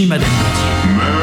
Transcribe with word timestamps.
Madame. 0.00 1.21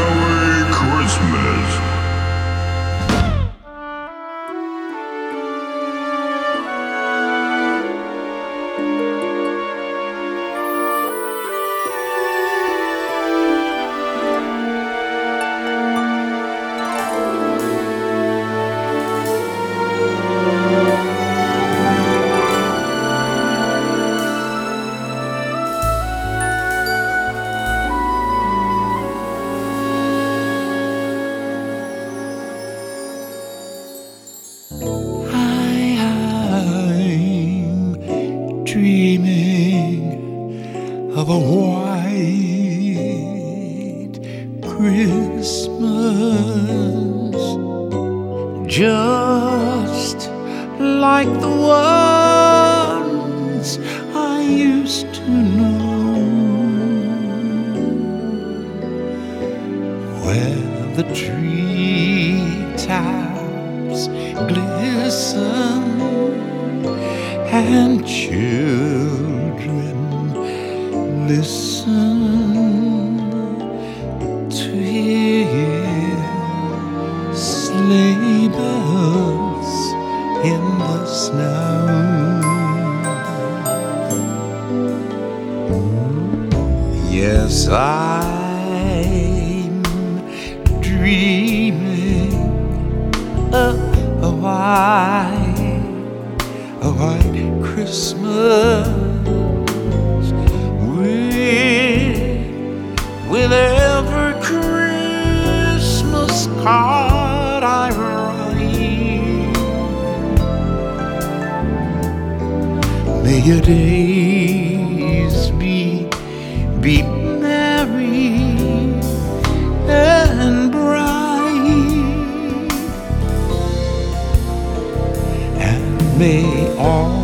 May 126.20 126.76
all 126.76 127.24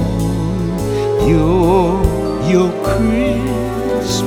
your 1.28 2.02
your 2.50 2.72
Christmases 2.82 4.26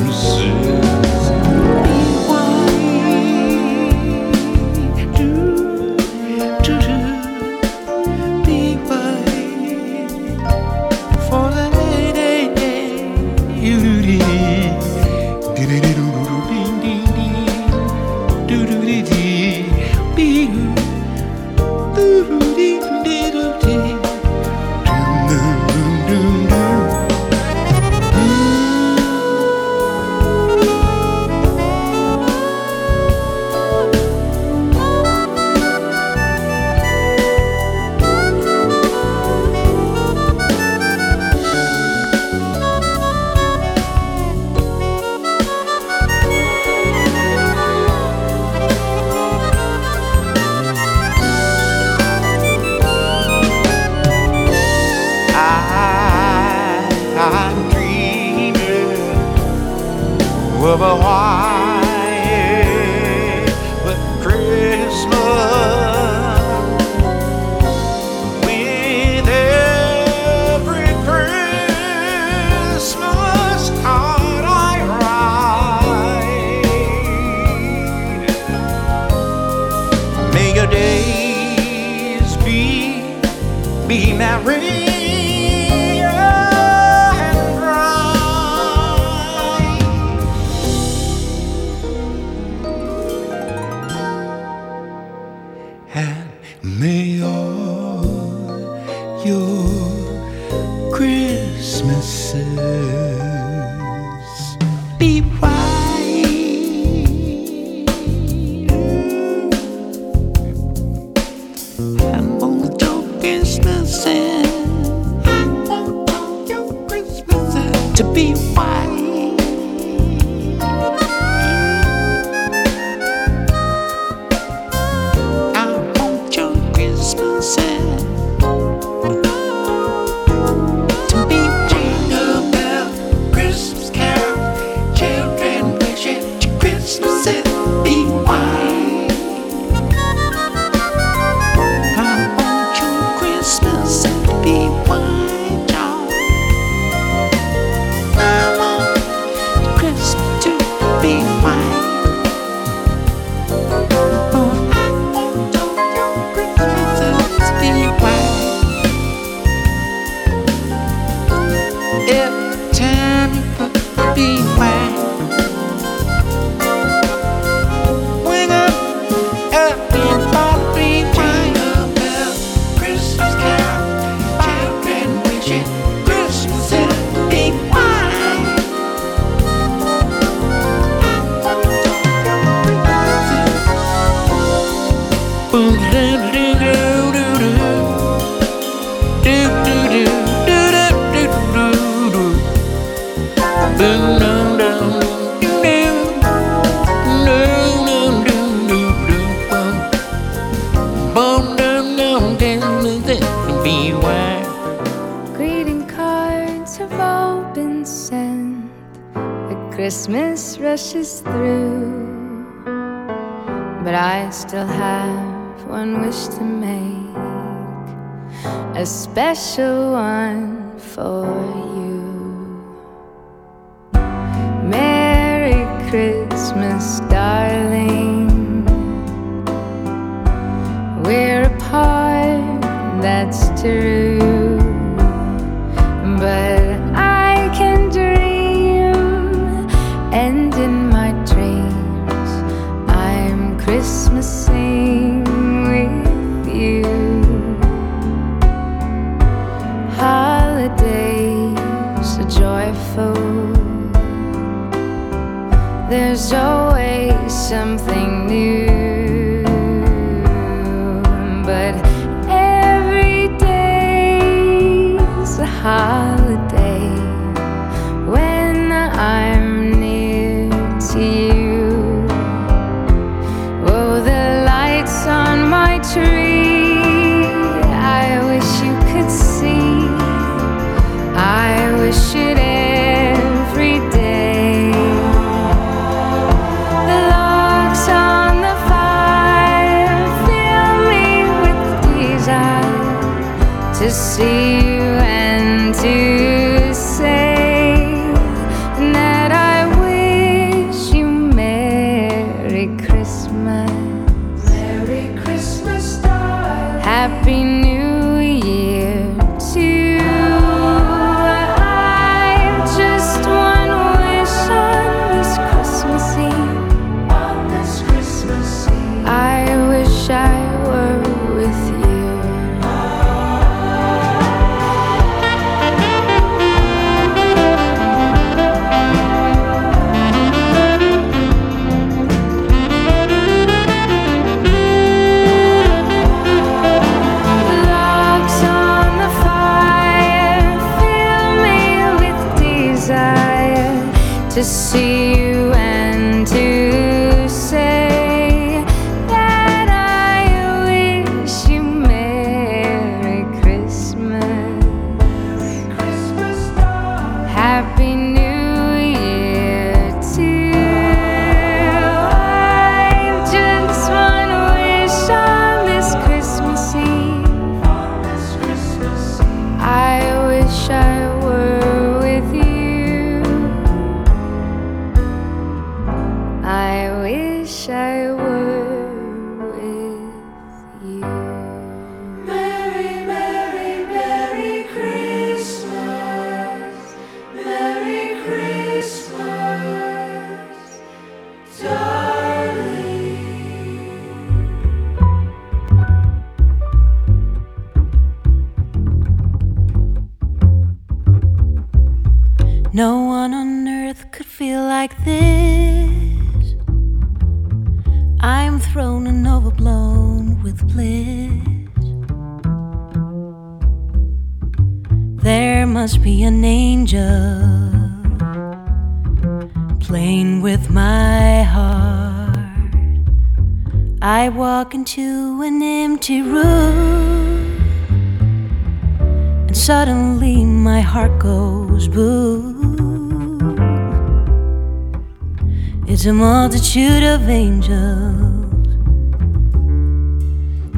multitude 436.68 437.02
of 437.02 437.30
angels 437.30 438.44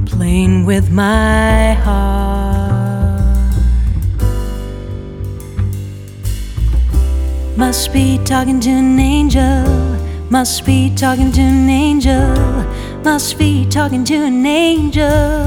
playing 0.07 0.65
with 0.65 0.89
my 0.93 1.73
heart. 1.73 3.21
Must 7.57 7.93
be 7.93 8.21
talking 8.25 8.61
to 8.61 8.71
an 8.71 9.01
angel, 9.01 9.67
must 10.31 10.65
be 10.65 10.95
talking 10.95 11.33
to 11.33 11.41
an 11.41 11.69
angel, 11.69 12.37
must 13.03 13.37
be 13.37 13.67
talking 13.69 14.05
to 14.05 14.15
an 14.15 14.47
angel. 14.47 15.41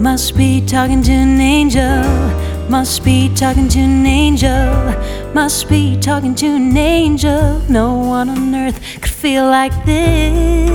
Must 0.00 0.36
be 0.36 0.64
talking 0.64 1.02
to 1.02 1.12
an 1.12 1.40
angel 1.40 2.04
must 2.68 3.04
be 3.04 3.28
talking 3.34 3.68
to 3.68 3.78
an 3.78 4.06
angel. 4.06 4.94
Must 5.34 5.68
be 5.68 5.96
talking 6.00 6.34
to 6.36 6.46
an 6.46 6.76
angel. 6.76 7.60
No 7.68 7.94
one 7.94 8.30
on 8.30 8.54
earth 8.54 8.80
could 9.00 9.10
feel 9.10 9.44
like 9.44 9.72
this. 9.84 10.74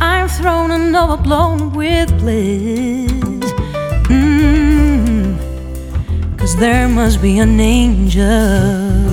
I'm 0.00 0.28
thrown 0.28 0.72
and 0.72 0.94
overblown 0.96 1.72
with 1.72 2.10
bliss. 2.18 3.10
Mm. 4.08 5.38
Cause 6.38 6.56
there 6.56 6.88
must 6.88 7.22
be 7.22 7.38
an 7.38 7.60
angel 7.60 9.06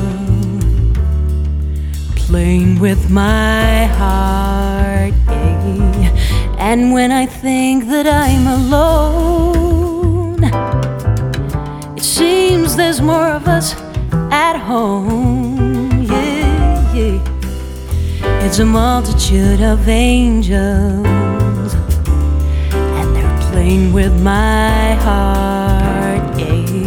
playing 2.16 2.80
with 2.80 3.12
my 3.12 3.86
heart. 3.86 5.14
Yeah. 5.28 6.12
And 6.58 6.92
when 6.92 7.12
I 7.12 7.28
think 7.28 7.86
that 7.88 8.08
I'm 8.08 8.48
alone 8.48 9.63
seems 12.04 12.76
there's 12.76 13.00
more 13.00 13.30
of 13.30 13.48
us 13.48 13.76
at 14.30 14.58
home. 14.58 16.04
Yeah, 16.04 16.94
yeah. 16.94 18.46
It's 18.46 18.60
a 18.60 18.66
multitude 18.66 19.62
of 19.62 19.88
angels, 19.88 21.08
and 22.74 23.16
they're 23.16 23.40
playing 23.50 23.94
with 23.94 24.22
my 24.22 24.96
heart. 25.06 26.38
Yeah. 26.38 26.84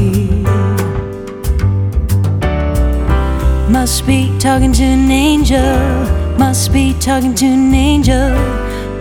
Must 3.70 4.06
be 4.06 4.36
talking 4.38 4.72
to 4.74 4.82
an 4.82 5.10
angel. 5.10 6.36
Must 6.38 6.72
be 6.72 6.92
talking 7.00 7.34
to 7.36 7.46
an 7.46 7.74
angel. 7.74 8.34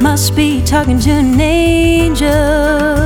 Must 0.01 0.34
be 0.36 0.63
talking 0.63 0.98
to 1.00 1.12
an 1.12 1.39
angel. 1.41 3.05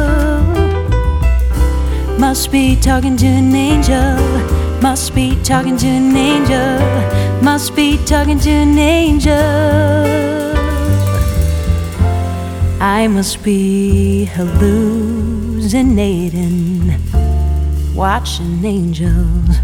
Must 2.19 2.51
be 2.51 2.75
talking 2.75 3.15
to 3.15 3.25
an 3.25 3.55
angel. 3.55 4.19
Must 4.81 5.15
be 5.15 5.41
talking 5.41 5.77
to 5.77 5.88
an 5.88 6.13
angel. 6.17 6.79
Must 7.41 7.73
be 7.77 7.97
talking 8.05 8.38
to 8.39 8.49
an 8.49 8.77
angel. 8.77 9.31
I 12.81 13.07
must 13.07 13.41
be 13.41 14.25
hallucinating, 14.25 16.93
watching 17.95 18.65
angels 18.65 19.55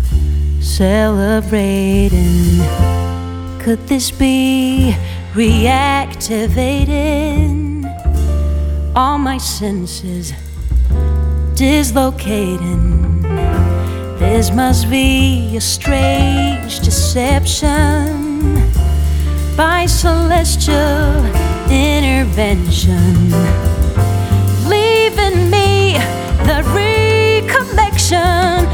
celebrating. 0.62 2.62
Could 3.60 3.86
this 3.88 4.12
be 4.12 4.96
reactivating 5.34 7.84
all 8.96 9.18
my 9.18 9.40
senses? 9.40 10.32
Dislocating. 11.56 13.22
This 14.20 14.52
must 14.52 14.90
be 14.90 15.56
a 15.56 15.62
strange 15.62 16.80
deception 16.80 18.56
by 19.56 19.86
celestial 19.86 21.24
intervention, 21.72 23.32
leaving 24.68 25.50
me 25.50 25.94
the 26.44 26.62
recollection 26.76 28.68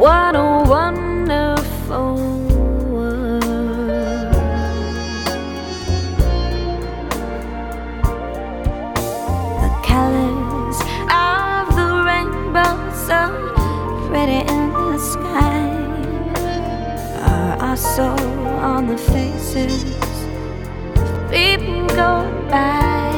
what 0.00 0.34
a 0.34 0.64
wonderful 0.66 2.14
world. 2.88 3.42
The 9.60 9.70
colors 9.84 10.78
of 11.10 11.62
the 11.76 11.90
rainbow, 12.08 12.72
so 13.06 13.20
pretty 14.08 14.40
in 14.50 14.72
the 14.72 14.98
sky, 14.98 15.68
are 17.28 17.54
also 17.68 18.08
on 18.72 18.86
the 18.86 18.96
faces 18.96 19.84
of 19.84 21.30
people 21.30 21.86
go 21.88 22.12
by. 22.48 23.12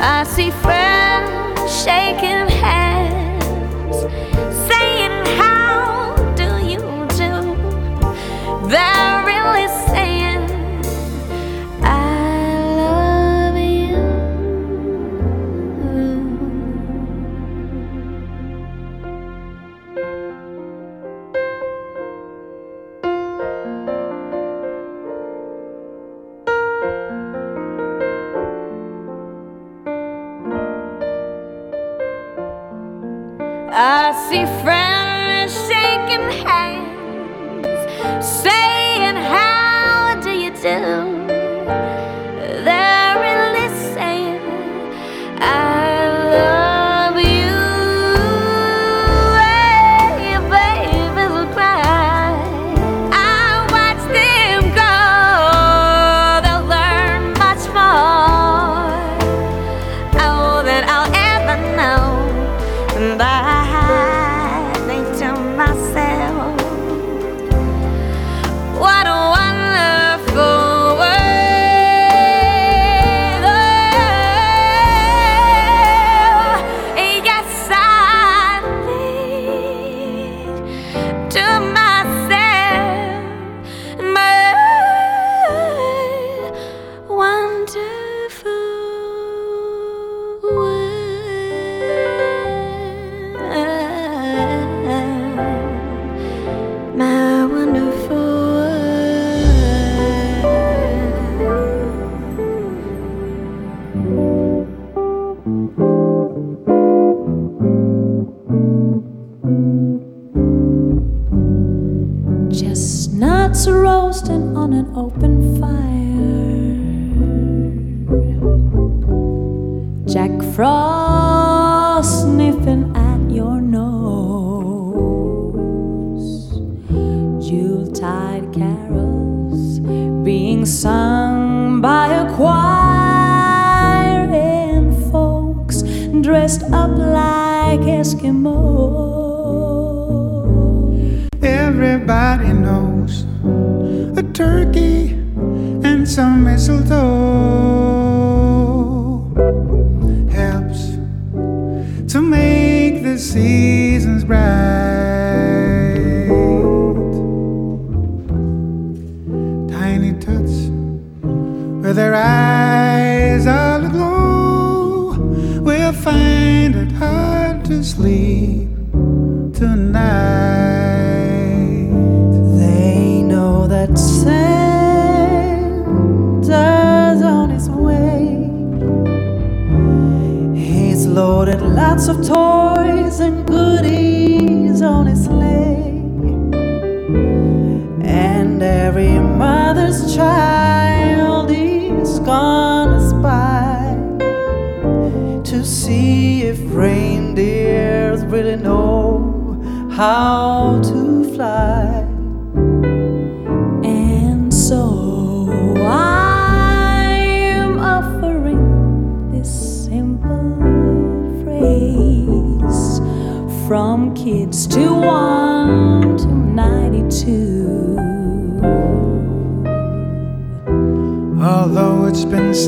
I 0.00 0.22
see 0.22 0.52
friends 0.62 1.82
shaking 1.82 2.46
hands, 2.62 2.87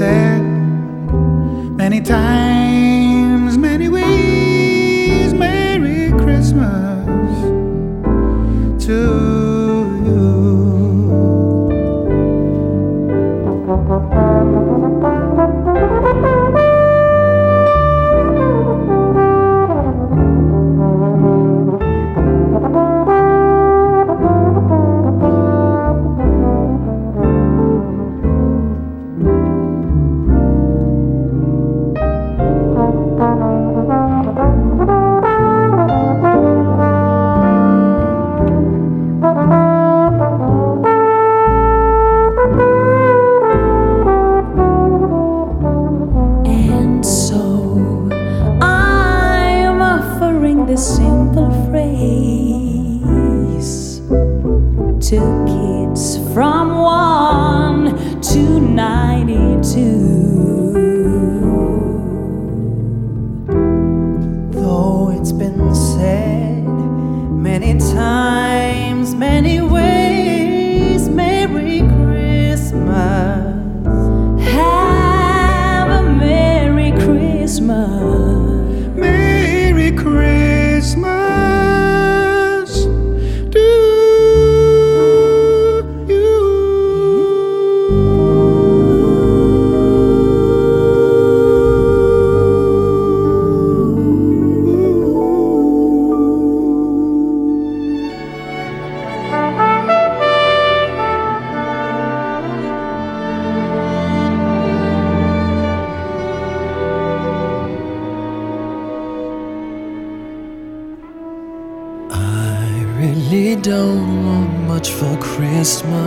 said 0.00 0.40
many 1.76 2.00
times, 2.00 2.59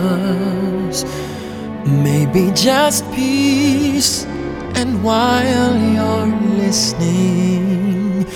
Christmas. 0.04 1.04
Maybe 1.86 2.50
just 2.54 3.04
peace. 3.12 4.24
And 4.74 5.02
while 5.04 5.76
you're 5.94 6.26
listening, 6.56 8.26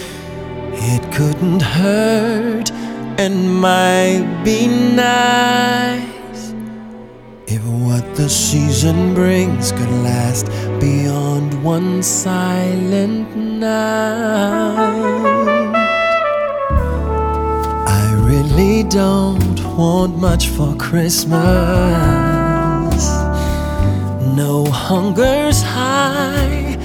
it 0.72 1.12
couldn't 1.12 1.62
hurt 1.62 2.70
and 3.18 3.60
might 3.60 4.42
be 4.44 4.68
nice 4.68 6.54
if 7.48 7.64
what 7.64 8.04
the 8.14 8.28
season 8.28 9.14
brings 9.14 9.72
could 9.72 9.90
last 10.04 10.46
beyond 10.80 11.64
one 11.64 12.02
silent 12.02 13.34
night. 13.36 14.78
I 17.88 18.14
really 18.14 18.84
don't 18.84 19.57
want 19.78 20.18
much 20.18 20.48
for 20.48 20.74
Christmas. 20.74 21.38
No 24.34 24.64
hunger's 24.64 25.62
high 25.62 26.76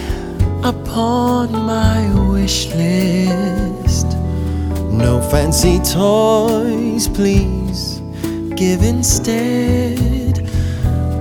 upon 0.63 1.51
my 1.53 2.29
wish 2.29 2.67
list. 2.75 4.05
No 4.91 5.19
fancy 5.31 5.79
toys, 5.79 7.07
please. 7.07 7.99
Give 8.55 8.83
instead 8.83 10.37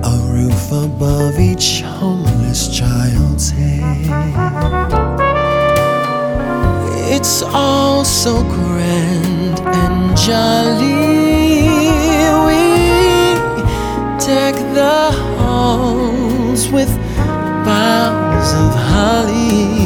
a 0.03 0.15
roof 0.31 0.71
above 0.71 1.39
each 1.39 1.81
homeless 1.81 2.77
child's 2.77 3.49
head. 3.49 4.05
It's 7.15 7.41
all 7.41 8.05
so 8.05 8.43
grand 8.43 9.59
and 9.59 10.15
jolly. 10.15 11.22
deck 14.33 14.55
the 14.73 15.11
halls 15.37 16.61
with 16.71 16.91
boughs 17.65 18.49
of 18.63 18.71
holly, 18.91 19.85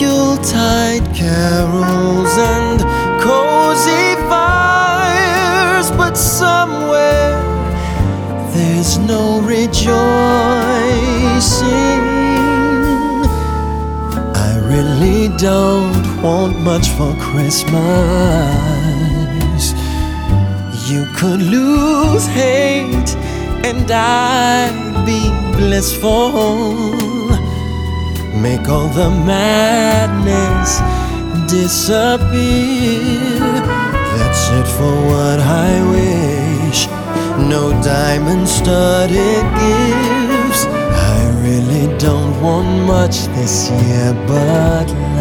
Yuletide 0.00 1.06
carols 1.14 2.34
and 2.54 2.78
cozy 3.26 4.08
fires. 4.30 5.88
But 6.00 6.14
somewhere 6.18 7.32
there's 8.54 8.98
no 8.98 9.40
rejoicing. 9.40 9.92
I 14.48 14.52
really 14.72 15.28
don't 15.38 16.04
want 16.22 16.60
much 16.60 16.86
for 16.96 17.10
Christmas. 17.28 18.71
You 20.92 21.06
could 21.16 21.40
lose 21.40 22.26
hate, 22.26 23.16
and 23.64 23.90
I'd 23.90 25.06
be 25.06 25.22
blissful. 25.56 26.32
Make 28.46 28.68
all 28.68 28.88
the 28.88 29.08
madness 29.08 30.70
disappear. 31.50 33.30
That's 34.18 34.44
it 34.58 34.68
for 34.76 34.94
what 35.12 35.40
I 35.40 35.70
wish. 35.96 36.80
No 37.48 37.70
diamond 37.82 38.46
studded 38.46 39.44
gifts. 39.62 40.66
I 41.16 41.20
really 41.40 41.86
don't 41.96 42.38
want 42.42 42.68
much 42.86 43.16
this 43.38 43.70
year 43.70 44.12
but 44.26 45.11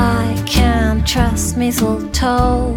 I 0.00 0.42
can't 0.46 1.06
trust 1.06 1.58
mistletoe 1.58 2.72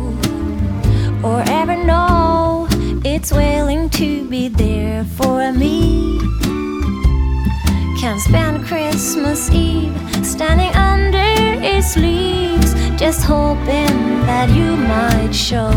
or 1.23 1.41
ever 1.47 1.77
know 1.77 2.67
it's 3.05 3.31
willing 3.31 3.89
to 3.91 4.27
be 4.29 4.49
there 4.49 5.05
for 5.05 5.53
me. 5.53 6.19
Can't 8.01 8.19
spend 8.19 8.65
Christmas 8.65 9.49
Eve 9.51 9.97
standing 10.21 10.73
under 10.75 11.29
its 11.65 11.95
leaves, 11.95 12.73
just 12.99 13.21
hoping 13.23 13.95
that 14.27 14.49
you 14.49 14.75
might 14.75 15.31
show. 15.31 15.71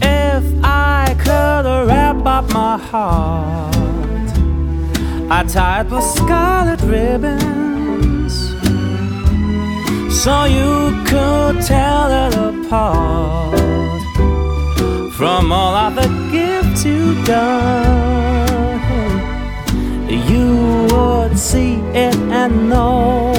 If 0.00 0.44
I 0.62 1.16
could 1.24 1.66
wrap 1.88 2.24
up 2.24 2.52
my 2.52 2.78
heart, 2.78 3.74
I'd 5.28 5.48
tie 5.48 5.80
it 5.80 5.90
with 5.90 6.04
scarlet 6.04 6.80
ribbons 6.82 7.63
so 10.24 10.44
you 10.44 11.04
could 11.04 11.60
tell 11.60 12.08
it 12.24 12.34
apart 12.34 13.58
from 15.12 15.52
all 15.52 15.74
other 15.74 16.08
gifts 16.32 16.82
you've 16.86 17.22
done. 17.26 18.80
You 20.08 20.86
would 20.90 21.38
see 21.38 21.74
it 21.92 22.16
and 22.40 22.70
know 22.70 23.34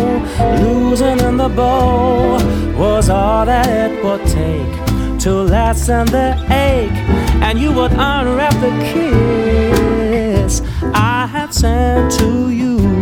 losing 0.62 1.20
in 1.22 1.38
the 1.38 1.50
bow 1.50 2.38
was 2.78 3.10
all 3.10 3.48
that 3.48 3.68
it 3.68 4.04
would 4.04 4.24
take 4.28 5.20
to 5.22 5.32
lessen 5.42 6.06
the 6.06 6.38
ache, 6.52 7.00
and 7.42 7.58
you 7.58 7.72
would 7.74 7.94
unwrap 7.94 8.54
the 8.62 8.70
kiss 8.94 10.62
I 10.94 11.26
had 11.26 11.52
sent 11.52 12.12
to 12.20 12.52
you. 12.52 12.95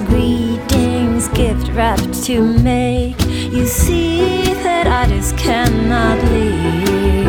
Greetings, 0.00 1.28
gift 1.28 1.68
wrapped 1.72 2.22
to 2.24 2.42
make 2.42 3.18
you 3.50 3.66
see 3.66 4.52
that 4.62 4.86
I 4.86 5.08
just 5.08 5.36
cannot 5.38 6.18
leave. 6.30 7.26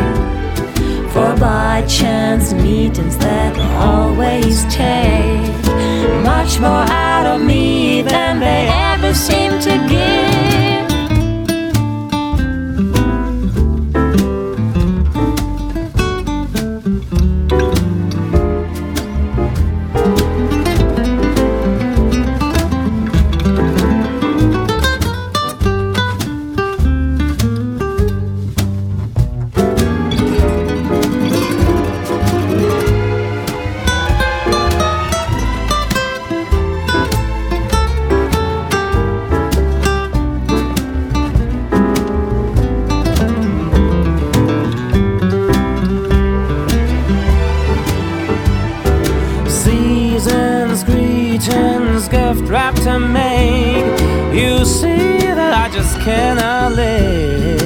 For 1.14 1.36
by 1.40 1.86
chance 1.88 2.54
meetings 2.54 3.18
that 3.20 3.58
always 3.82 4.64
take 4.66 6.24
much 6.24 6.60
more 6.60 6.86
out 6.92 7.26
of 7.26 7.42
me 7.42 8.02
than 8.02 8.40
they 8.40 8.68
ever 8.70 9.14
seem 9.14 9.60
to 9.62 9.88
give. 9.88 10.77
handcuffed, 51.98 52.48
wrapped 52.48 52.84
to 52.84 53.00
make 53.00 54.00
you 54.34 54.64
see 54.66 55.18
that 55.18 55.54
I 55.54 55.74
just 55.74 56.00
cannot 56.02 56.74
live 56.74 57.60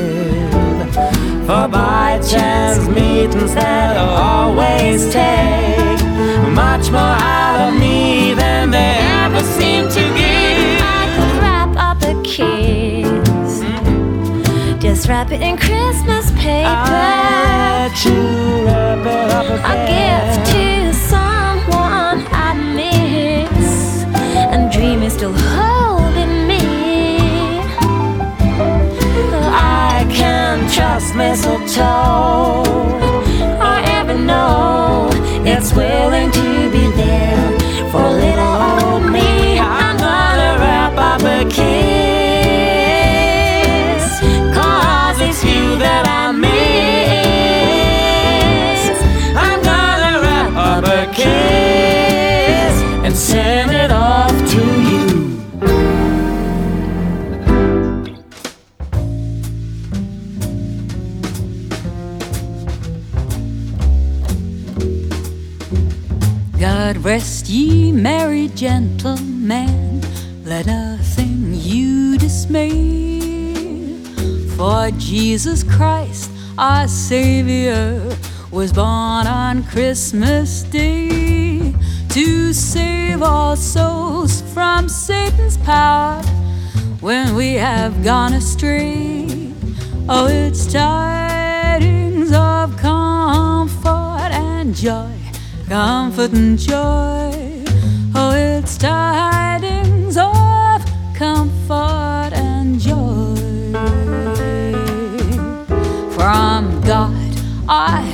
for 1.45 1.67
by 1.67 2.19
chance 2.25 2.87
meetings 2.87 3.53
that 3.55 3.97
always 3.97 5.11
take 5.11 6.01
much 6.53 6.89
more 6.91 7.01
out 7.01 7.67
of 7.67 7.79
me 7.79 8.33
than 8.33 8.71
they 8.71 8.95
ever 9.23 9.43
seem 9.43 9.89
to 9.89 10.01
give. 10.15 10.81
I 10.81 11.03
could 11.15 11.35
wrap 11.41 11.75
up 11.77 12.01
a 12.03 12.15
kiss, 12.23 13.61
just 14.81 15.07
wrap 15.09 15.31
it 15.31 15.41
in 15.41 15.57
Christmas 15.57 16.31
paper. 16.31 16.67
I 16.67 17.91
chew, 18.01 18.65
wrap 18.65 19.05
it 19.05 19.31
up 19.31 19.49
a, 19.49 19.55
a 19.55 19.75
gift 19.87 20.51
to. 20.51 20.71
Still 25.21 25.33
holding 25.33 26.47
me. 26.47 26.57
I 29.53 30.03
can 30.09 30.67
trust 30.67 31.13
mistletoe. 31.13 32.63
I 33.61 33.83
ever 33.99 34.17
know 34.17 35.11
it's 35.45 35.75
willing 35.75 36.31
to 36.31 36.50
For 74.81 74.89
Jesus 74.97 75.63
Christ, 75.63 76.31
our 76.57 76.87
Savior, 76.87 78.17
was 78.49 78.73
born 78.73 79.27
on 79.27 79.63
Christmas 79.65 80.63
Day 80.63 81.75
to 82.09 82.51
save 82.51 83.21
all 83.21 83.55
souls 83.55 84.41
from 84.53 84.89
Satan's 84.89 85.57
power 85.57 86.23
when 86.99 87.35
we 87.35 87.53
have 87.53 88.03
gone 88.03 88.33
astray. 88.33 89.53
Oh, 90.09 90.25
it's 90.25 90.65
tidings 90.73 92.31
of 92.33 92.75
comfort 92.77 94.31
and 94.31 94.73
joy, 94.73 95.15
comfort 95.69 96.33
and 96.33 96.57
joy. 96.57 97.63
Oh, 98.15 98.33
it's 98.33 98.79
tidings 98.79 99.50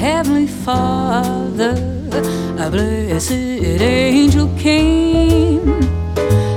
Heavenly 0.07 0.47
Father. 0.47 1.73
A 2.57 2.71
blessed 2.71 3.31
angel 3.81 4.47
came 4.57 5.83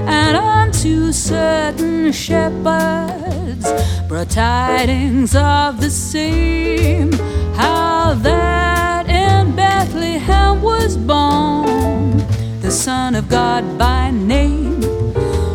and 0.06 0.36
unto 0.36 1.10
certain 1.10 2.12
shepherds 2.12 3.66
brought 4.06 4.30
tidings 4.30 5.34
of 5.34 5.80
the 5.80 5.90
same 5.90 7.10
how 7.56 8.14
that 8.22 9.10
in 9.10 9.56
Bethlehem 9.56 10.62
was 10.62 10.96
born 10.96 12.18
the 12.60 12.70
Son 12.70 13.16
of 13.16 13.28
God 13.28 13.64
by 13.76 14.12
name. 14.12 14.78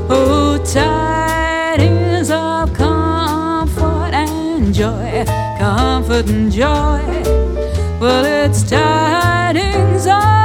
Oh, 0.10 0.62
tidings 0.66 2.30
of 2.30 2.74
comfort 2.74 4.12
and 4.14 4.74
joy, 4.74 5.24
comfort 5.58 6.30
and 6.30 6.52
joy. 6.52 7.06
Well, 8.06 8.24
it's 8.24 8.62
tidings 8.62 10.06
of 10.06 10.45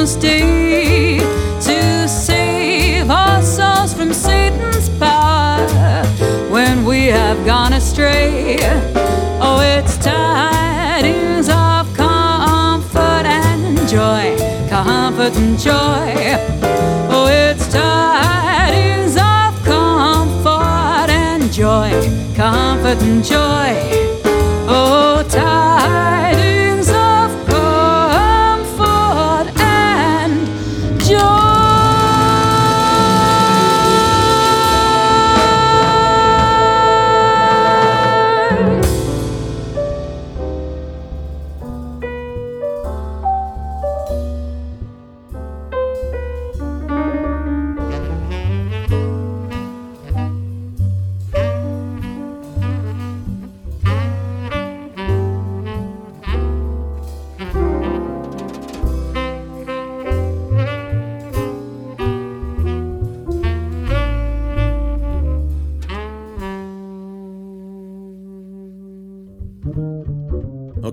Christmas 0.00 0.22
Day 0.22 1.18
to 1.18 2.08
save 2.08 3.10
our 3.10 3.42
souls 3.42 3.92
from 3.92 4.14
Satan's 4.14 4.88
power 4.98 6.06
when 6.48 6.86
we 6.86 7.08
have 7.08 7.44
gone 7.44 7.74
astray. 7.74 8.56
Oh, 9.42 9.60
it's 9.60 9.98
tidings 9.98 11.50
of 11.50 11.94
comfort 11.94 13.26
and 13.26 13.76
joy, 13.86 14.38
comfort 14.70 15.36
and 15.36 15.58
joy. 15.58 16.14
Oh, 17.12 17.26
it's 17.30 17.70
tidings 17.70 19.16
of 19.16 19.62
comfort 19.66 21.10
and 21.10 21.52
joy, 21.52 21.90
comfort 22.34 23.02
and 23.02 23.22
joy. 23.22 23.76
Oh, 24.66 25.22
tidings 25.28 26.09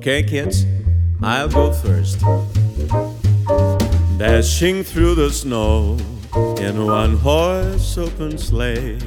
Okay, 0.07 0.23
kids, 0.23 0.65
I'll 1.21 1.49
go 1.49 1.73
first. 1.73 2.21
Dashing 4.17 4.85
through 4.85 5.15
the 5.15 5.29
snow 5.29 5.97
in 6.61 6.85
one 6.85 7.17
horse 7.17 7.97
open 7.97 8.37
sleigh, 8.37 8.99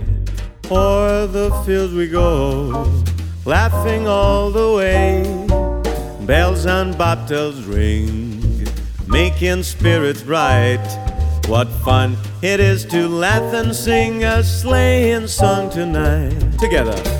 o'er 0.70 1.26
the 1.26 1.50
fields 1.64 1.94
we 1.94 2.06
go, 2.06 2.86
laughing 3.46 4.06
all 4.08 4.50
the 4.50 4.74
way. 4.76 5.22
Bells 6.26 6.66
and 6.66 6.94
bobtails 6.96 7.66
ring, 7.66 8.68
making 9.08 9.62
spirits 9.62 10.20
bright. 10.20 10.86
What 11.46 11.68
fun 11.82 12.18
it 12.42 12.60
is 12.60 12.84
to 12.92 13.08
laugh 13.08 13.54
and 13.54 13.74
sing 13.74 14.24
a 14.24 14.44
sleighing 14.44 15.28
song 15.28 15.70
tonight. 15.70 16.58
Together. 16.58 17.19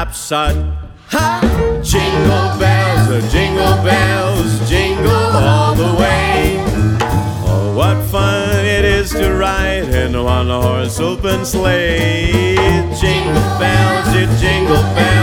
Got 0.00 0.08
upset. 0.08 0.56
Ha! 1.08 1.80
Jingle 1.82 2.58
bells, 2.58 3.08
uh, 3.10 3.28
jingle 3.30 3.76
bells, 3.84 4.68
jingle 4.68 5.10
all 5.10 5.74
the 5.74 5.92
way. 6.00 6.56
Oh, 7.44 7.74
what 7.76 8.02
fun 8.06 8.64
it 8.64 8.84
is 8.84 9.10
to 9.10 9.34
ride 9.34 9.88
in 9.94 10.14
a 10.14 10.22
one 10.22 10.48
horse 10.48 11.00
open 11.00 11.44
sleigh. 11.44 12.54
Jingle 13.00 13.50
bells, 13.58 14.40
jingle 14.40 14.82
bells, 14.94 15.19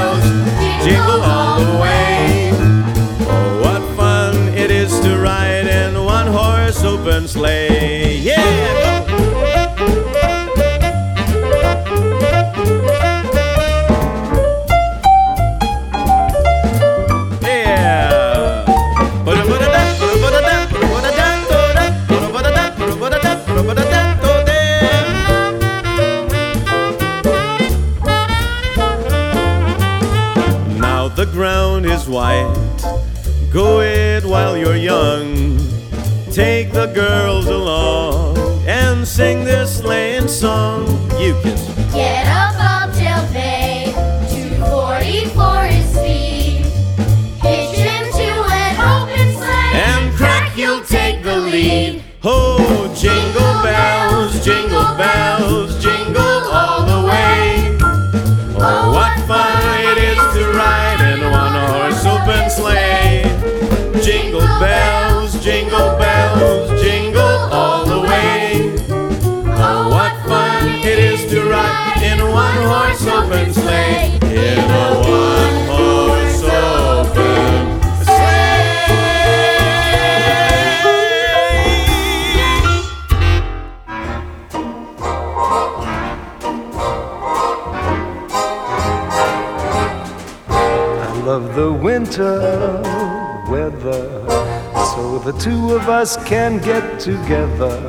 song. 40.37 40.86
Us 95.89 96.17
can 96.25 96.59
get 96.59 96.99
together. 96.99 97.79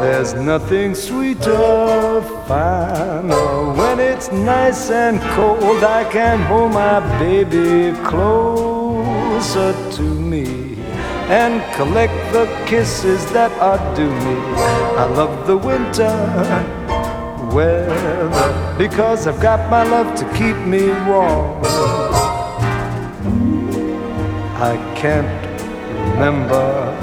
There's 0.00 0.34
nothing 0.34 0.94
sweeter, 0.94 2.22
finer. 2.46 3.32
Oh, 3.32 3.74
when 3.76 4.00
it's 4.00 4.30
nice 4.30 4.90
and 4.90 5.20
cold, 5.34 5.82
I 5.84 6.04
can 6.10 6.40
hold 6.42 6.72
my 6.72 7.00
baby 7.18 7.96
closer 8.06 9.72
to 9.92 10.02
me 10.02 10.76
and 11.28 11.62
collect 11.74 12.14
the 12.32 12.46
kisses 12.66 13.24
that 13.32 13.50
are 13.60 13.80
due 13.96 14.10
me. 14.10 14.36
I 14.96 15.04
love 15.06 15.46
the 15.46 15.56
winter 15.56 16.14
weather 17.52 18.76
because 18.78 19.26
I've 19.26 19.40
got 19.40 19.70
my 19.70 19.82
love 19.82 20.14
to 20.16 20.24
keep 20.34 20.56
me 20.56 20.88
warm. 21.08 21.62
I 24.58 24.76
can't 24.96 25.26
remember 26.14 26.95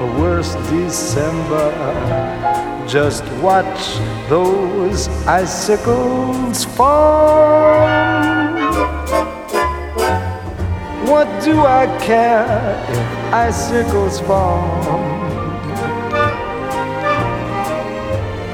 a 0.00 0.06
worse 0.20 0.54
December. 0.70 1.72
Just 2.86 3.24
watch 3.42 3.98
those 4.28 5.08
icicles 5.26 6.64
fall. 6.64 7.86
What 11.10 11.28
do 11.42 11.60
I 11.60 11.86
care 12.00 12.46
if 12.88 13.32
icicles 13.32 14.20
fall? 14.20 15.18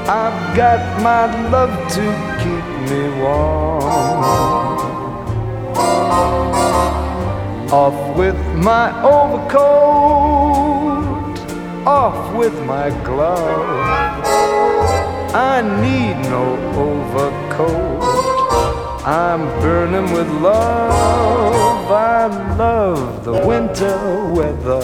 I've 0.07 0.55
got 0.55 1.01
my 1.01 1.25
love 1.49 1.75
to 1.93 2.05
keep 2.41 2.65
me 2.89 3.01
warm. 3.21 4.45
Off 7.71 8.17
with 8.17 8.37
my 8.55 8.91
overcoat, 9.03 10.34
off 11.85 12.35
with 12.35 12.53
my 12.65 12.89
glove. 13.03 13.79
I 15.35 15.61
need 15.81 16.15
no 16.29 16.55
overcoat. 16.73 18.01
I'm 19.05 19.41
burning 19.61 20.11
with 20.11 20.27
love. 20.41 21.91
I 21.91 22.55
love 22.55 23.23
the 23.23 23.33
winter 23.45 24.25
weather. 24.33 24.81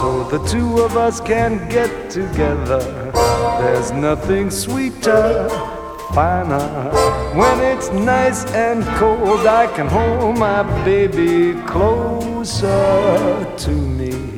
So 0.00 0.24
the 0.24 0.44
two 0.46 0.80
of 0.80 0.96
us 0.98 1.20
can 1.20 1.68
get 1.70 2.10
together. 2.10 2.82
There's 3.60 3.90
nothing 3.92 4.50
sweeter, 4.50 5.48
finer. 6.12 6.90
When 7.34 7.60
it's 7.60 7.90
nice 7.90 8.44
and 8.52 8.84
cold, 8.98 9.46
I 9.46 9.66
can 9.74 9.86
hold 9.86 10.36
my 10.36 10.62
baby 10.84 11.58
closer 11.66 13.54
to 13.56 13.70
me 13.70 14.33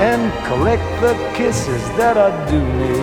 and 0.00 0.32
collect 0.46 0.82
the 1.02 1.12
kisses 1.34 1.82
that 1.98 2.16
are 2.16 2.32
due 2.50 2.64
me. 2.80 3.00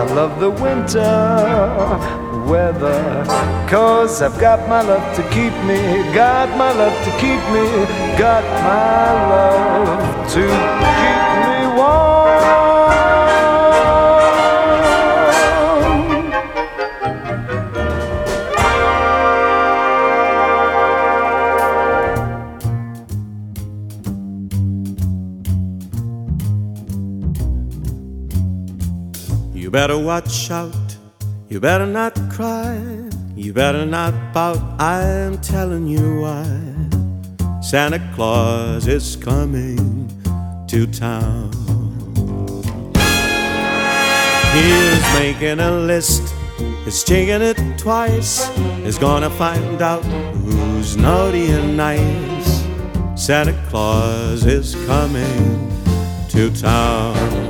I 0.00 0.02
love 0.14 0.38
the 0.38 0.50
winter 0.50 2.20
weather, 2.46 3.24
cause 3.68 4.20
I've 4.20 4.38
got 4.38 4.68
my 4.68 4.82
love 4.82 5.16
to 5.16 5.22
keep 5.30 5.54
me, 5.64 5.80
got 6.12 6.48
my 6.58 6.72
love 6.72 6.96
to 7.04 7.10
keep 7.12 7.42
me, 7.54 7.64
got 8.18 8.44
my 8.68 9.12
love 9.32 10.32
to 10.34 10.44
keep 11.00 11.22
me 11.46 11.78
warm. 11.78 12.09
You 29.70 29.72
better 29.72 29.98
watch 29.98 30.50
out. 30.50 30.96
You 31.48 31.60
better 31.60 31.86
not 31.86 32.18
cry. 32.28 32.76
You 33.36 33.52
better 33.52 33.86
not 33.86 34.12
pout. 34.34 34.58
I'm 34.80 35.40
telling 35.42 35.86
you 35.86 36.22
why. 36.22 37.62
Santa 37.62 38.00
Claus 38.16 38.88
is 38.88 39.14
coming 39.14 40.08
to 40.66 40.88
town. 40.88 41.52
He's 44.54 45.14
making 45.14 45.60
a 45.60 45.70
list. 45.70 46.34
He's 46.84 47.04
checking 47.04 47.40
it 47.40 47.78
twice. 47.78 48.48
He's 48.82 48.98
gonna 48.98 49.30
find 49.30 49.80
out 49.80 50.04
who's 50.04 50.96
naughty 50.96 51.46
and 51.46 51.76
nice. 51.76 52.64
Santa 53.14 53.54
Claus 53.68 54.44
is 54.44 54.74
coming 54.86 55.70
to 56.30 56.50
town. 56.60 57.49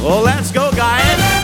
Oh, 0.00 0.22
let's 0.24 0.52
go, 0.52 0.70
guys. 0.72 1.37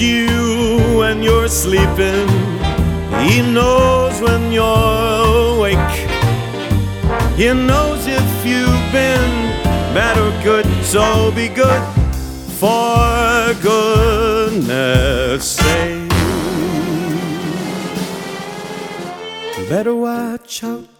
You 0.00 0.26
when 0.98 1.22
you're 1.22 1.48
sleeping. 1.48 2.28
He 3.20 3.42
knows 3.42 4.20
when 4.20 4.50
you're 4.50 5.56
awake. 5.56 5.98
He 7.36 7.52
knows 7.52 8.06
if 8.06 8.46
you've 8.46 8.92
been 8.92 9.30
bad 9.94 10.16
or 10.18 10.32
good. 10.42 10.66
So 10.84 11.30
be 11.32 11.48
good 11.48 11.82
for 12.58 13.54
goodness 13.62 15.44
sake. 15.44 16.08
Better 19.68 19.94
watch 19.94 20.64
out. 20.64 20.99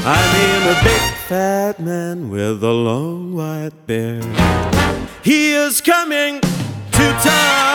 I 0.00 0.18
mean 0.32 0.62
a 0.76 0.84
big 0.84 1.14
fat 1.28 1.80
man 1.80 2.30
with 2.30 2.62
a 2.62 2.72
long 2.72 3.34
white 3.34 3.86
beard. 3.86 4.24
He 5.22 5.52
is 5.54 5.80
coming 5.80 6.40
to 6.40 7.20
town. 7.22 7.67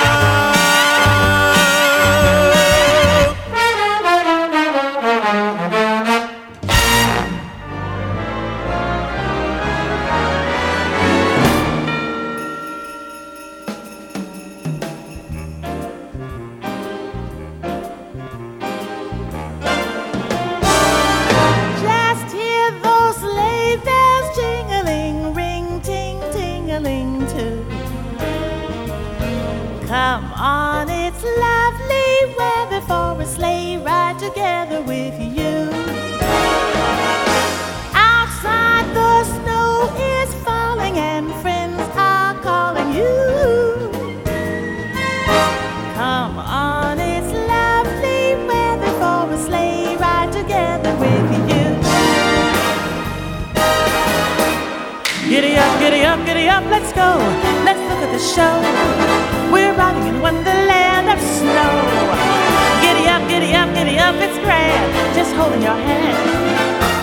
It's 64.21 64.37
grand. 64.39 65.15
Just 65.15 65.33
holding 65.35 65.61
your 65.61 65.75
hand. 65.75 66.17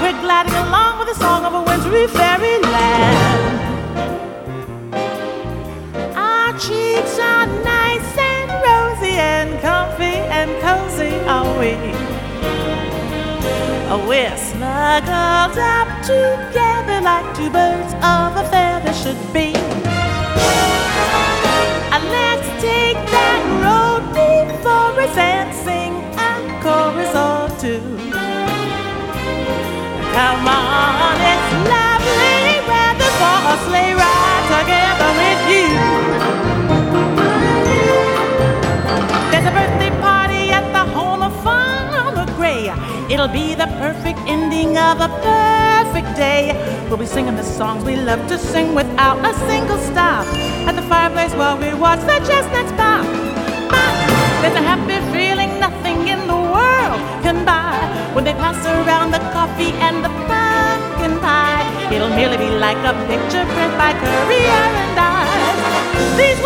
We're 0.03 0.21
gliding 0.21 0.55
along 0.55 0.99
with 0.99 1.09
the 1.09 1.15
song 1.15 1.45
of 1.45 1.55
a 1.55 1.63
wintry 1.63 2.07
fairyland. 2.07 3.61
Our 6.17 6.53
cheeks 6.59 7.19
are 7.19 7.47
nice 7.65 8.19
and 8.19 8.51
rosy 8.67 9.15
and 9.19 9.61
comfy 9.61 10.17
and 10.39 10.51
cozy, 10.63 11.15
are 11.27 11.59
we? 11.59 11.75
We're 14.09 14.37
snuggled 14.37 15.59
up 15.59 15.89
together 16.03 17.01
like 17.01 17.37
two 17.37 17.51
birds 17.51 17.93
of 17.95 18.37
a 18.37 18.45
feather 18.51 18.93
should 18.93 19.33
be. 19.33 19.60
It's 31.33 31.51
lovely 31.75 32.57
weather 32.71 33.11
for 33.21 33.39
a 33.53 33.57
sleigh 33.67 33.95
ride 33.95 34.45
together 34.57 35.11
with 35.21 35.43
you. 35.53 35.69
There's 39.31 39.47
a 39.47 39.55
birthday 39.59 39.91
party 40.01 40.51
at 40.51 40.67
the 40.73 40.85
home 40.93 41.23
of 41.23 41.33
Farmer 41.43 42.27
Gray. 42.37 42.73
It'll 43.13 43.29
be 43.29 43.55
the 43.55 43.67
perfect 43.79 44.19
ending 44.27 44.77
of 44.79 45.01
a 45.01 45.09
perfect 45.23 46.17
day. 46.17 46.55
We'll 46.89 46.99
be 46.99 47.07
singing 47.07 47.37
the 47.37 47.45
songs 47.45 47.85
we 47.85 47.97
love 47.97 48.27
to 48.29 48.39
sing 48.39 48.75
without 48.75 49.19
a 49.25 49.35
single 49.49 49.79
stop. 49.79 50.27
At 50.69 50.75
the 50.77 50.83
fireplace 50.83 51.33
while 51.35 51.57
we 51.59 51.73
watch 51.75 52.01
the 52.01 52.19
chestnuts 52.27 52.50
merely 62.17 62.37
be 62.37 62.51
like 62.51 62.79
a 62.85 62.95
picture 63.07 63.45
print 63.55 63.75
by 63.79 63.93
Currier 63.93 64.65
and 64.83 64.99
Ives. 64.99 66.19
These 66.19 66.41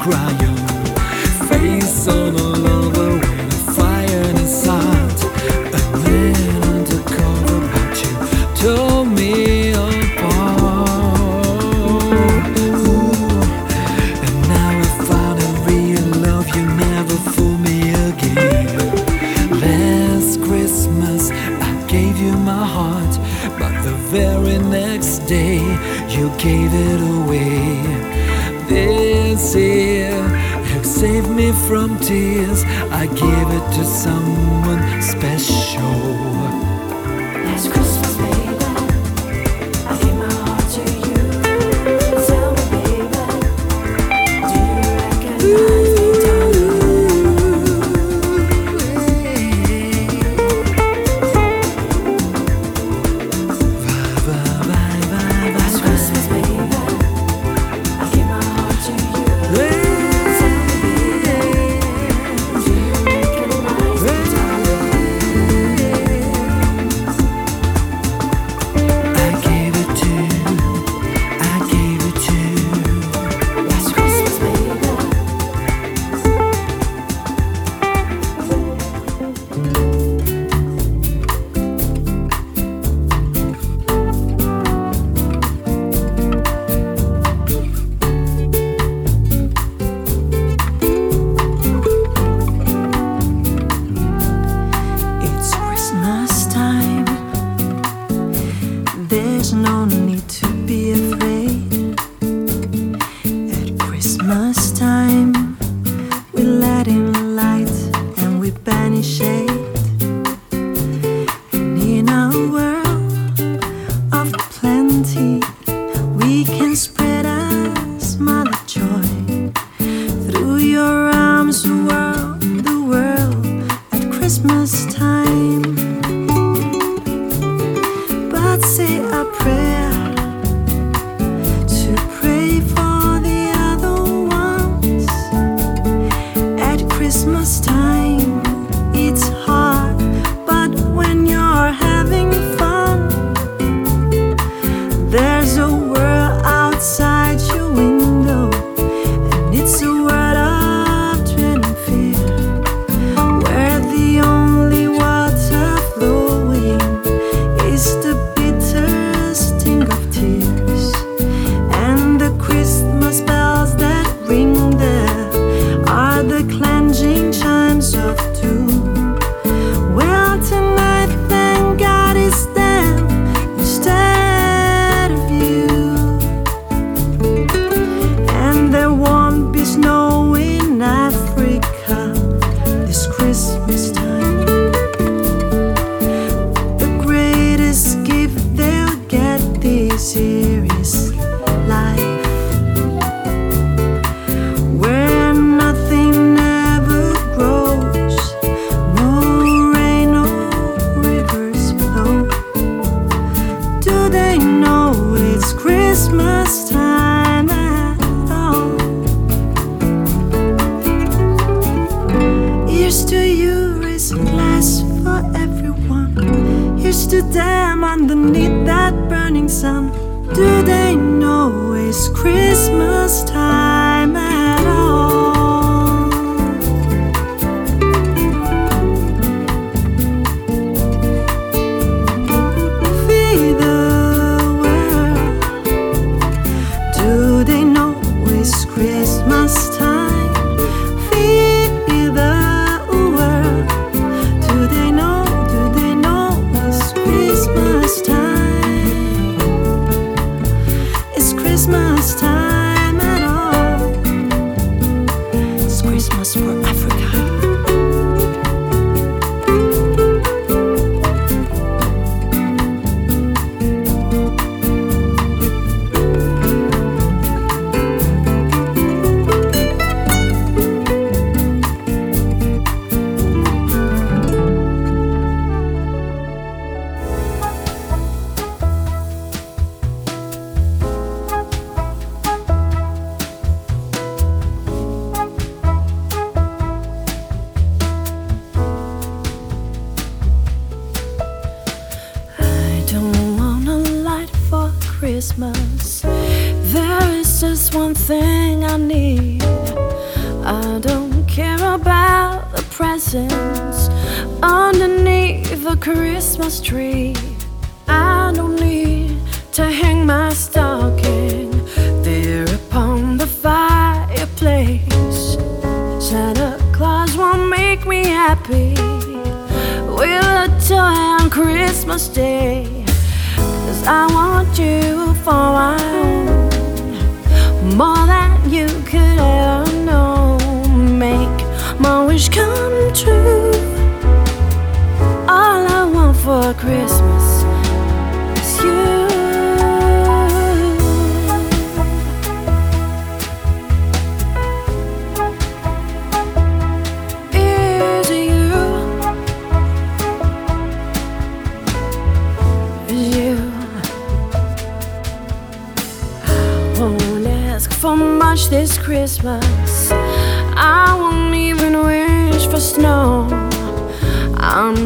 cry 0.00 0.39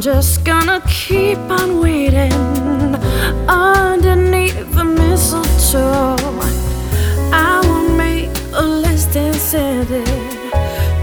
just 0.05 0.44
gonna 0.44 0.82
keep 0.86 1.38
on 1.48 1.80
waiting 1.80 2.30
underneath 3.48 4.55
the 4.74 4.84
mistletoe. 4.84 6.16
I 7.32 7.62
will 7.64 7.88
make 7.96 8.28
a 8.52 8.62
list 8.62 9.16
and 9.16 9.34
send 9.34 9.90
it 9.90 10.07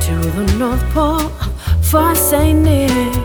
to 0.05 0.15
the 0.37 0.55
North 0.59 0.83
Pole 0.93 1.29
for 1.81 2.13
Saint 2.13 2.59
Nick. 2.59 3.17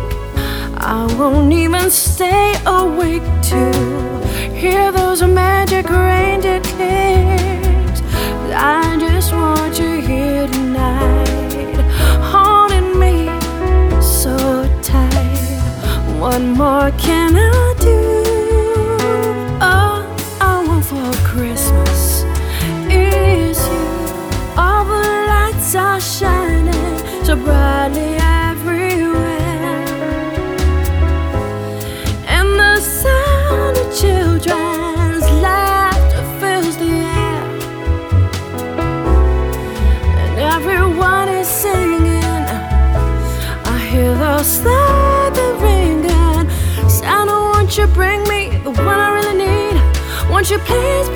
I 0.79 1.15
won't 1.19 1.53
even 1.53 1.91
stay 1.91 2.55
awake 2.65 3.29
to 3.51 3.61
hear 4.55 4.91
those 4.91 5.21
magic 5.25 5.91
reindeer 5.91 6.61
kicks. 6.61 8.01
I 8.51 8.97
just 8.99 9.31
want 9.31 9.79
you. 9.79 9.86
what 16.27 16.43
more 16.43 16.91
can 16.99 17.37
I 17.37 17.75
do? 17.79 18.26
what 48.79 48.99
I 48.99 49.09
really 49.15 49.37
need. 49.45 50.31
Won't 50.31 50.51
you 50.51 50.59
please? 50.59 51.16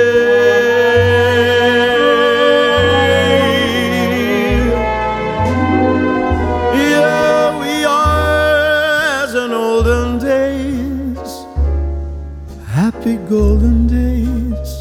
Golden 13.41 13.87
days 13.87 14.71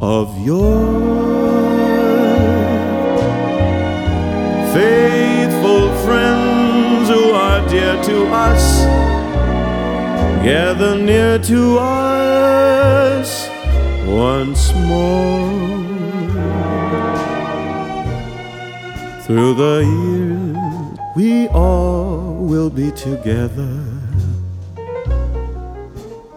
of 0.00 0.26
yore. 0.44 1.12
Faithful 4.78 5.84
friends 6.04 7.08
who 7.12 7.24
are 7.44 7.60
dear 7.68 7.94
to 8.02 8.16
us, 8.46 8.64
gather 10.42 10.94
near 11.10 11.38
to 11.38 11.78
us 11.78 13.30
once 14.26 14.64
more. 14.90 15.52
Through 19.24 19.54
the 19.64 19.76
years, 19.98 20.98
we 21.16 21.46
all 21.48 22.34
will 22.50 22.70
be 22.70 22.90
together. 22.90 23.93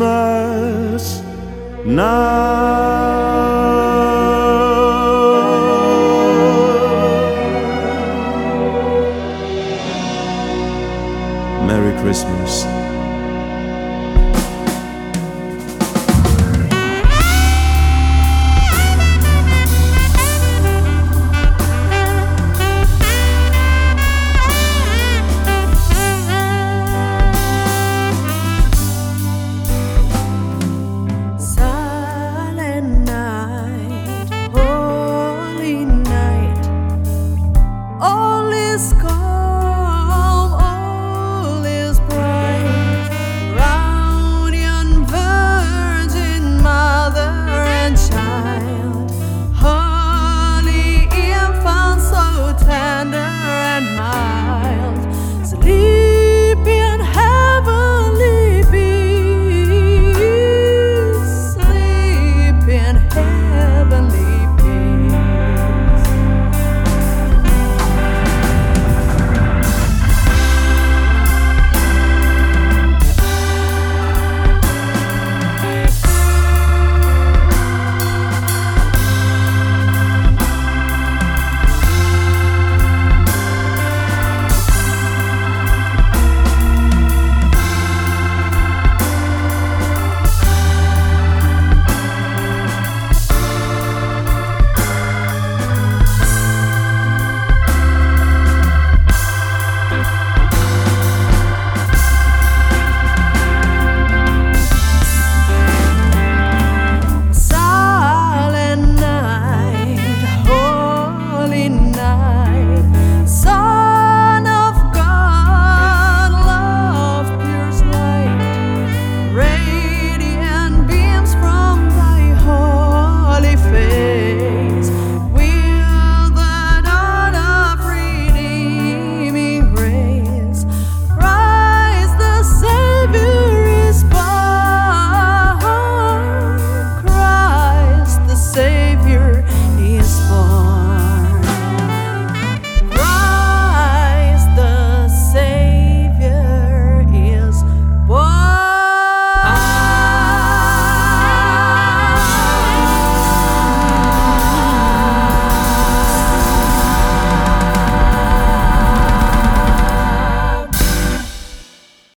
Christmas. 0.00 1.20